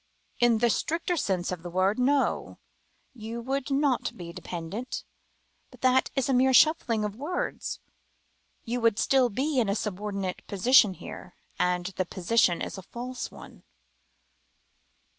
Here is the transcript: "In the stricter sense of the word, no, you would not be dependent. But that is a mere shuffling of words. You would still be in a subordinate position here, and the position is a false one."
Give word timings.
"In 0.39 0.57
the 0.57 0.71
stricter 0.71 1.15
sense 1.15 1.51
of 1.51 1.61
the 1.61 1.69
word, 1.69 1.99
no, 1.99 2.57
you 3.13 3.39
would 3.39 3.69
not 3.69 4.17
be 4.17 4.33
dependent. 4.33 5.03
But 5.69 5.81
that 5.81 6.09
is 6.15 6.27
a 6.27 6.33
mere 6.33 6.53
shuffling 6.55 7.05
of 7.05 7.15
words. 7.15 7.79
You 8.65 8.81
would 8.81 8.97
still 8.97 9.29
be 9.29 9.59
in 9.59 9.69
a 9.69 9.75
subordinate 9.75 10.41
position 10.47 10.95
here, 10.95 11.35
and 11.59 11.85
the 11.85 12.05
position 12.07 12.63
is 12.63 12.79
a 12.79 12.81
false 12.81 13.29
one." 13.29 13.61